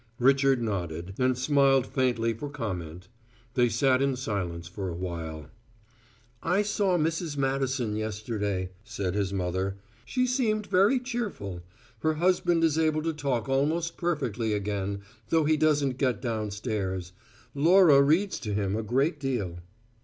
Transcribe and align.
Richard 0.17 0.63
nodded, 0.63 1.13
and 1.19 1.37
smiled 1.37 1.85
faintly 1.85 2.33
for 2.33 2.49
comment. 2.49 3.07
They 3.53 3.69
sat 3.69 4.01
in 4.01 4.15
silence 4.15 4.67
for 4.67 4.89
a 4.89 4.95
while. 4.95 5.51
"I 6.41 6.63
saw 6.63 6.97
Mrs. 6.97 7.37
Madison 7.37 7.95
yesterday," 7.95 8.71
said 8.83 9.13
his 9.13 9.31
mother. 9.31 9.77
"She 10.03 10.25
seemed 10.25 10.65
very 10.65 10.99
cheerful; 10.99 11.61
her 11.99 12.15
husband 12.15 12.63
is 12.63 12.79
able 12.79 13.03
to 13.03 13.13
talk 13.13 13.47
almost 13.47 13.95
perfectly 13.95 14.53
again, 14.53 15.01
though 15.29 15.45
he 15.45 15.55
doesn't 15.55 15.99
get 15.99 16.19
downstairs. 16.19 17.11
Laura 17.53 18.01
reads 18.01 18.39
to 18.39 18.55
him 18.55 18.75
a 18.75 18.81
great 18.81 19.19
deal." 19.19 19.59